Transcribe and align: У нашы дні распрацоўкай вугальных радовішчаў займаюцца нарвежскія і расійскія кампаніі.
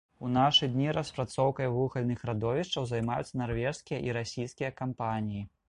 У 0.27 0.29
нашы 0.35 0.69
дні 0.75 0.87
распрацоўкай 0.97 1.69
вугальных 1.75 2.25
радовішчаў 2.31 2.89
займаюцца 2.95 3.33
нарвежскія 3.45 4.03
і 4.09 4.19
расійскія 4.21 4.75
кампаніі. 4.85 5.49